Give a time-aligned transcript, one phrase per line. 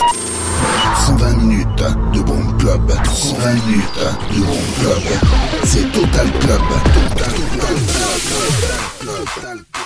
[0.00, 2.92] 120 minutes de bon club.
[3.04, 4.00] 120 minutes
[4.34, 5.02] de bon club.
[5.64, 6.60] C'est Total Club.
[6.94, 7.78] Total Club.
[9.00, 9.79] Total Club.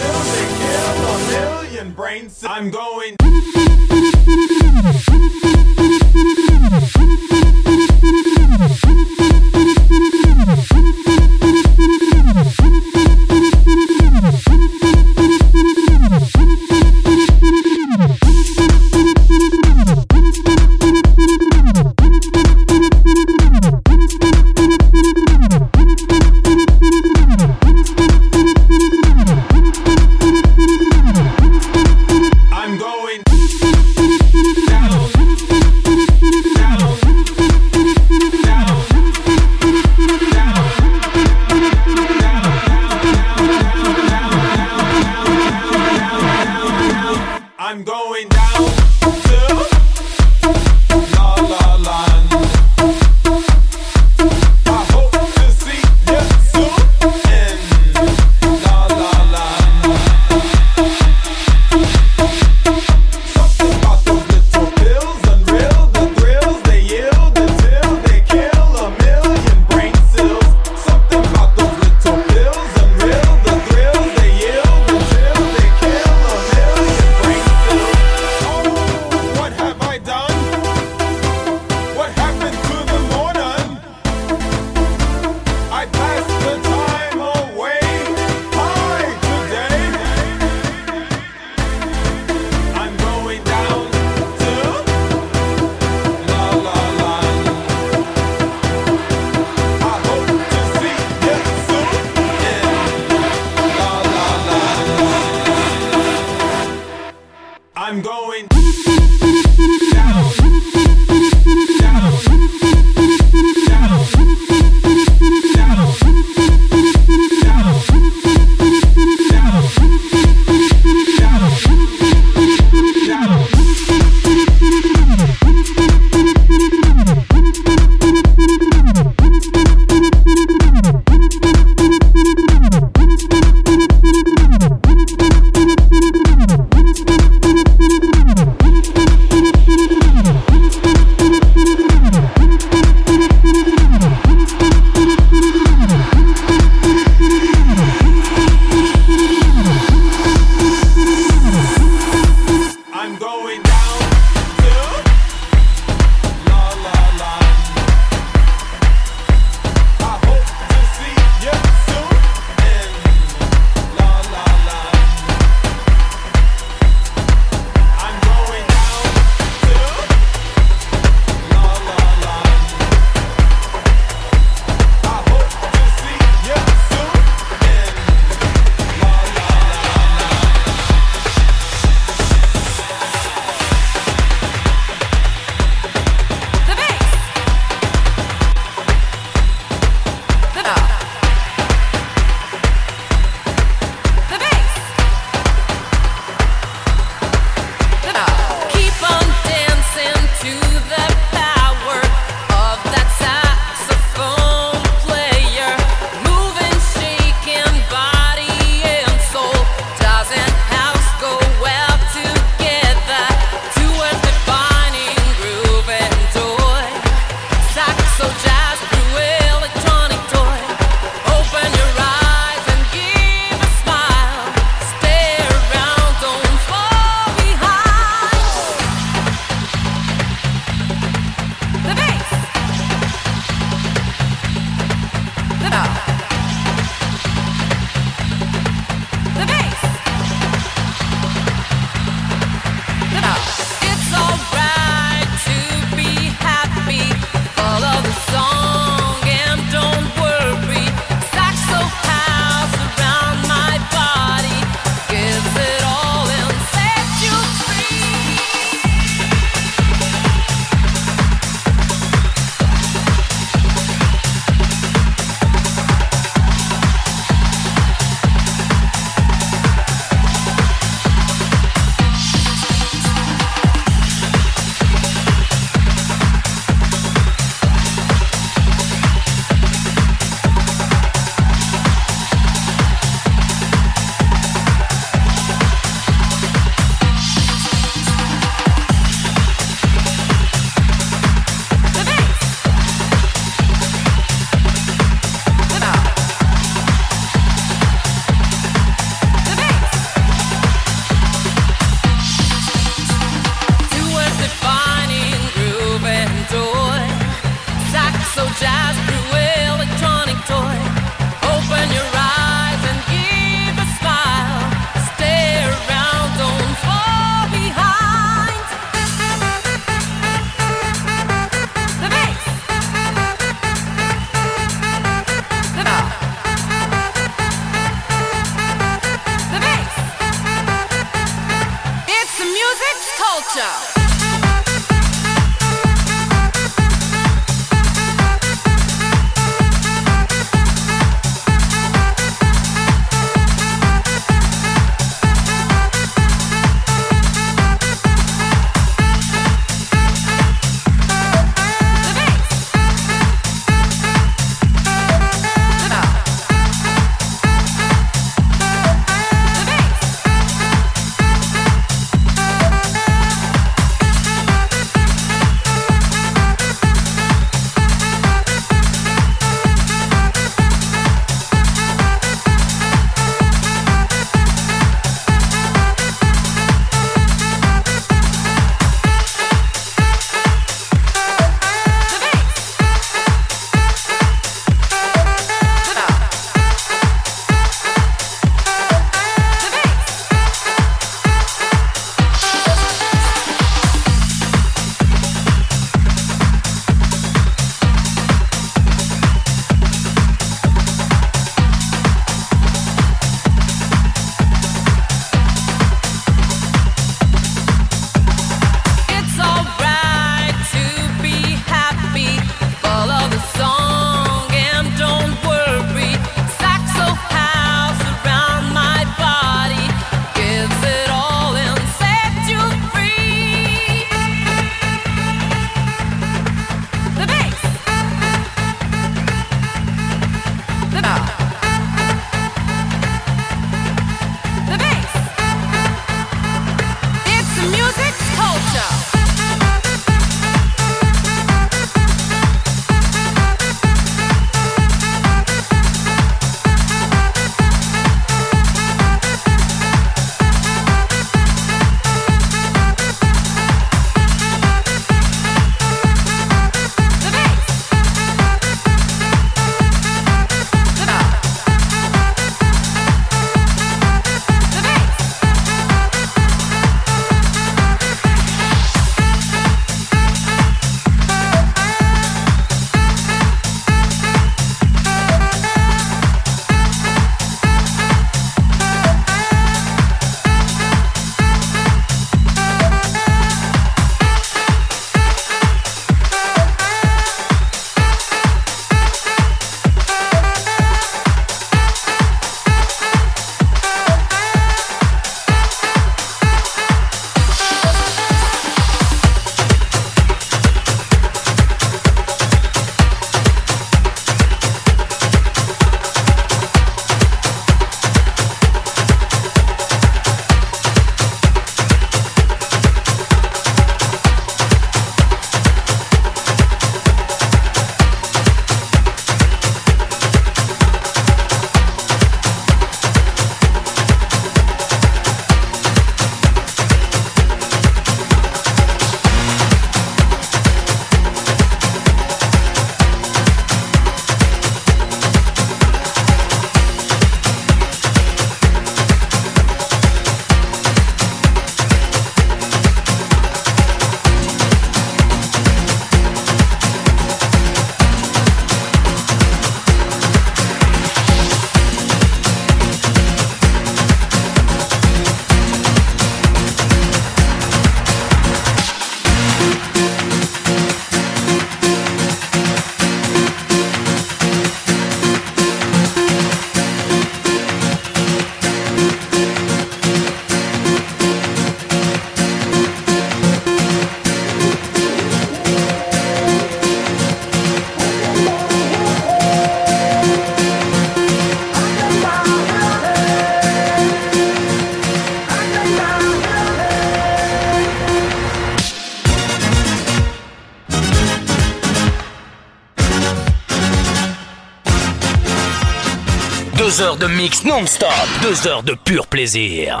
[597.02, 598.08] Heures de mix non-stop,
[598.42, 600.00] deux heures de pur plaisir.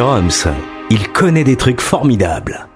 [0.00, 0.46] Rums,
[0.90, 2.67] il connaît des trucs formidables.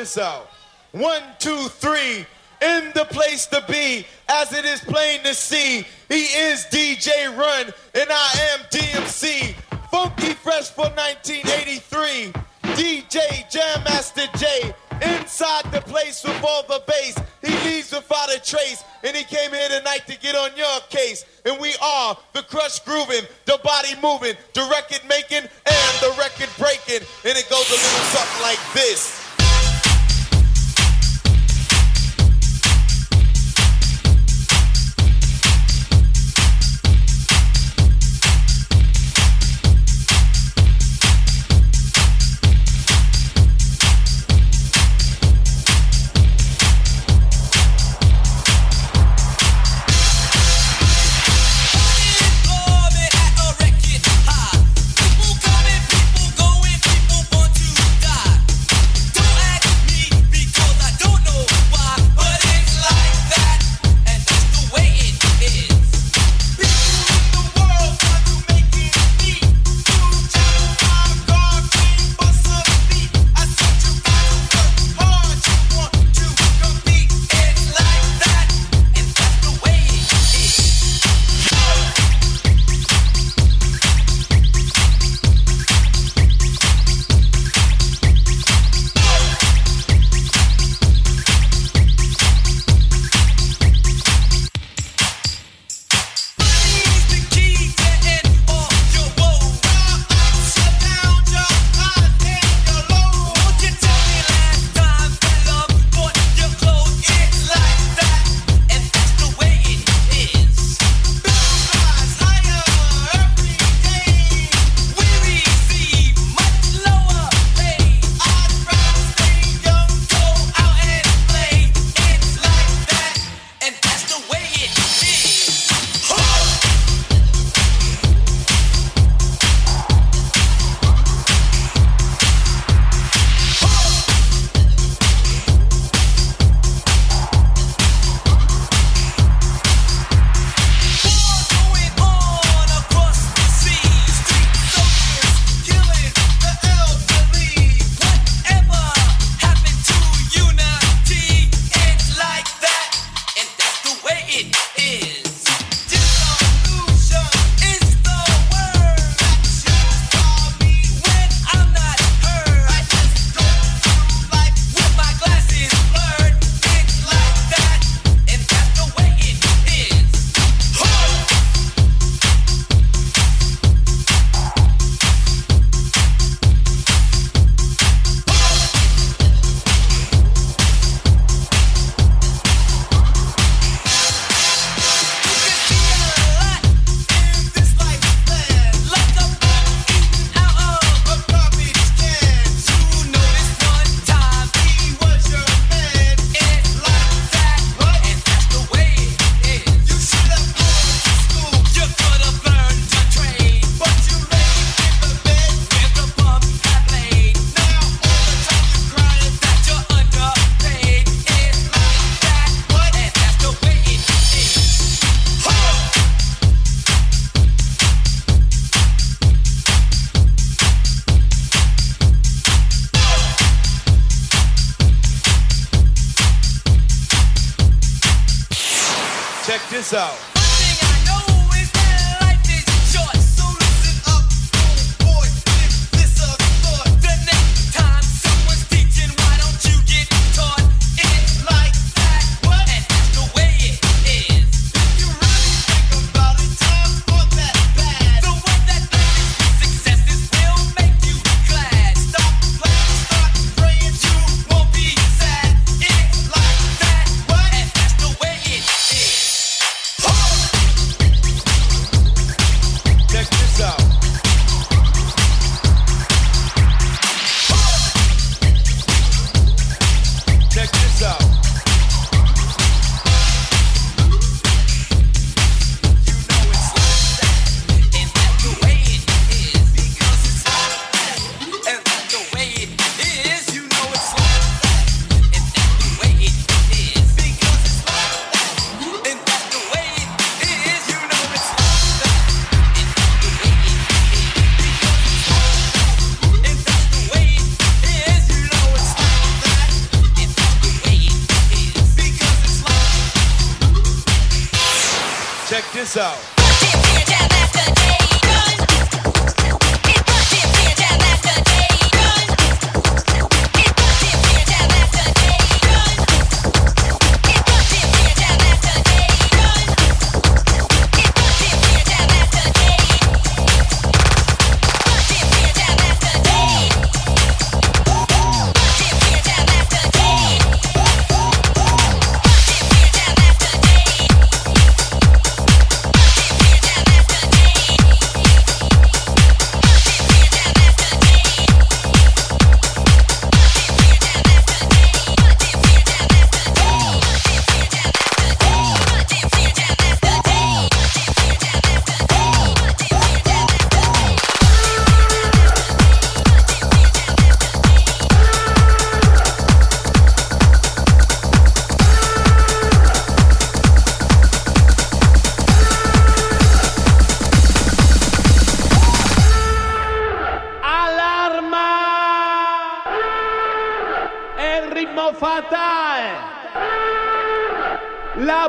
[0.00, 0.48] this out.
[0.92, 2.24] One, two, three.
[2.62, 7.66] In the place to be, as it is plain to see, he is DJ Run,
[7.94, 9.54] and I am DMC.
[9.90, 12.32] Funky Fresh for 1983.
[12.80, 14.72] DJ Jam Master Jay.
[15.02, 17.18] Inside the place with all the bass.
[17.42, 18.82] He leaves without a trace.
[19.02, 21.26] And he came here tonight to get on your case.
[21.44, 26.50] And we are the crush grooving, the body moving, the record making, and the record
[26.56, 27.06] breaking.
[27.24, 29.19] And it goes a little something like this.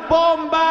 [0.10, 0.71] Bomba.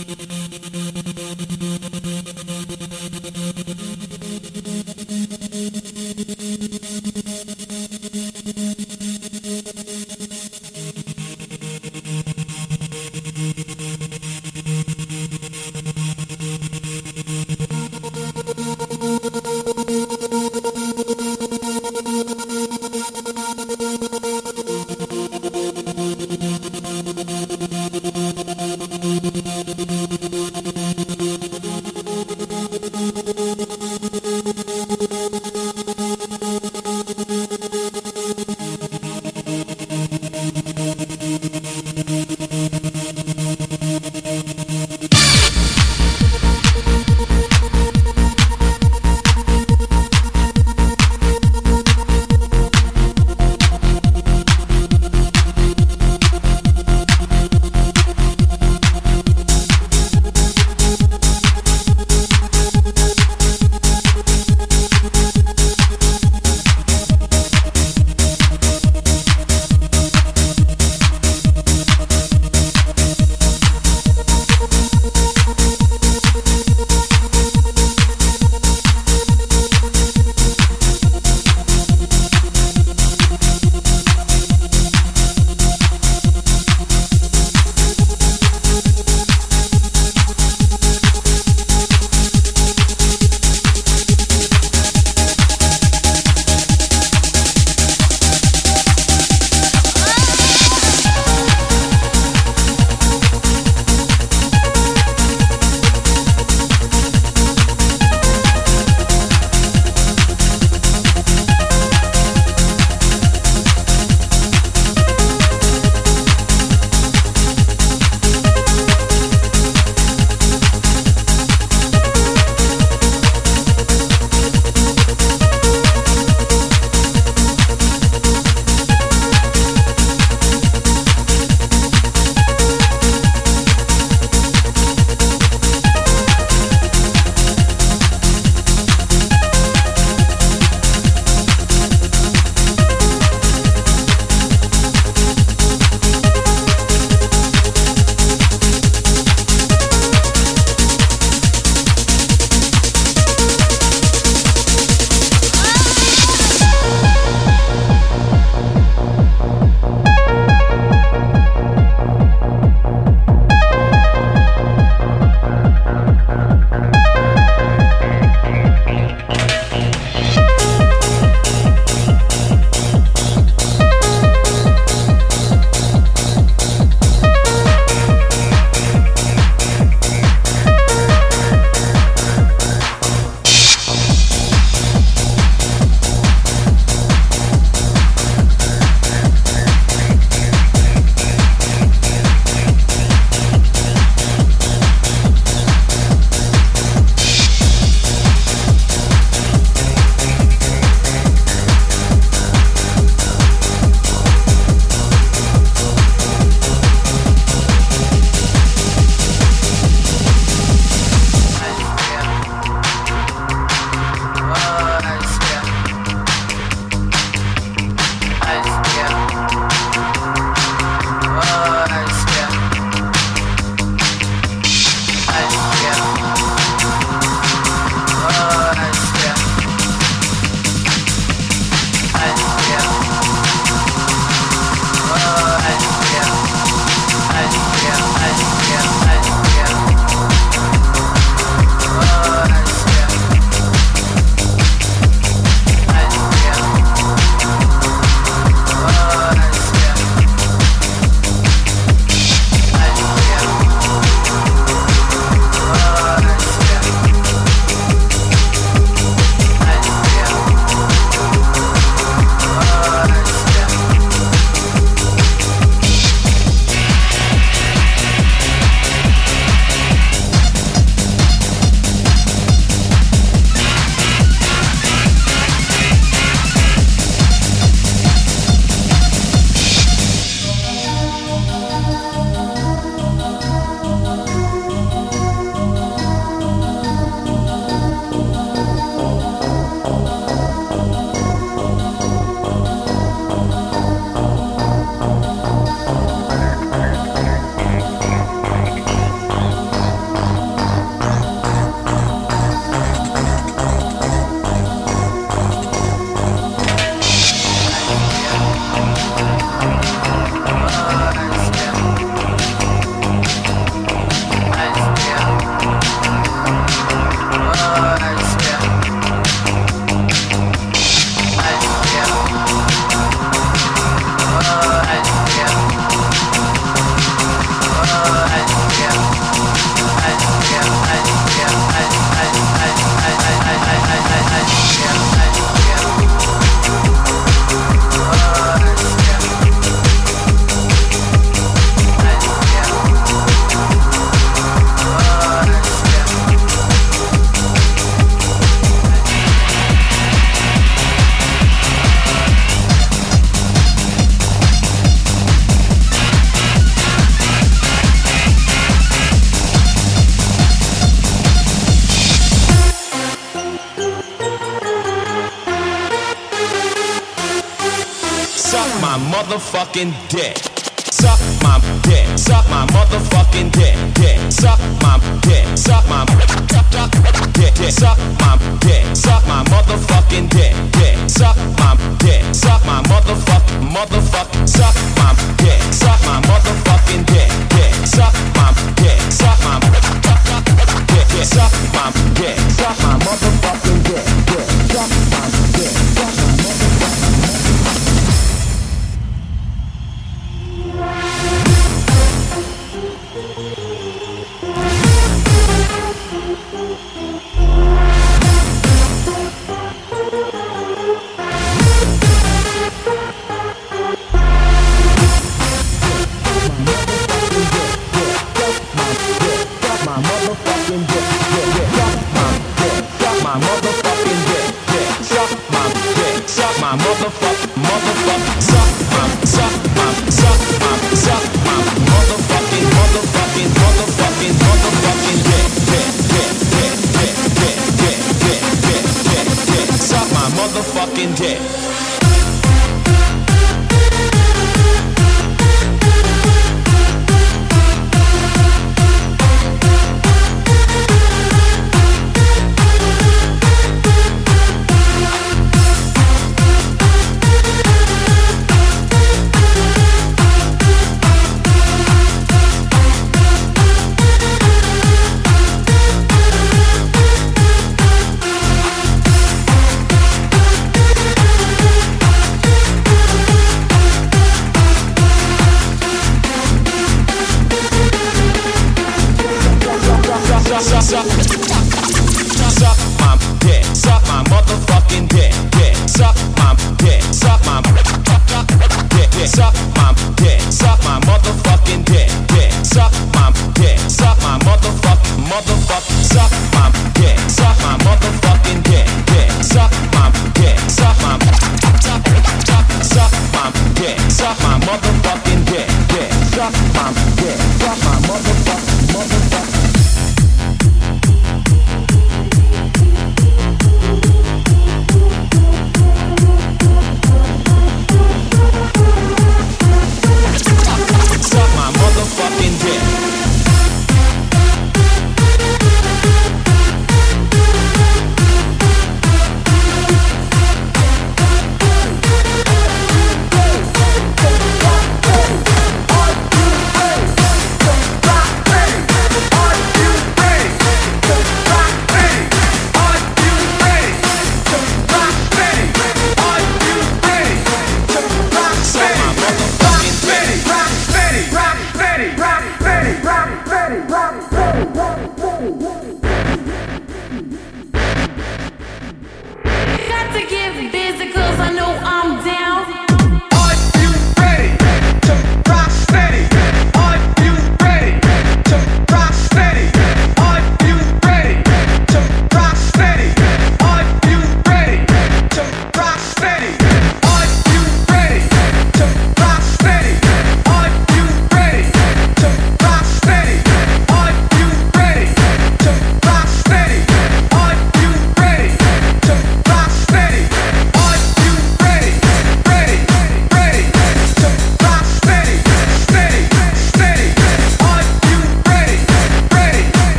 [369.81, 370.30] fucking dick.